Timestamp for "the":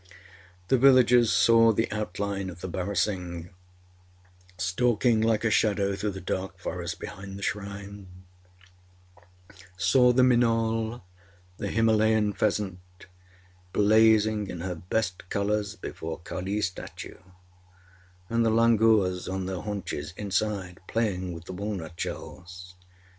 0.69-0.79, 1.71-1.87, 2.61-2.67, 6.13-6.19, 7.37-7.43, 10.11-10.23, 11.57-11.67, 18.43-18.49, 21.45-21.53